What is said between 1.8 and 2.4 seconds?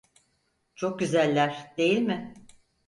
mi?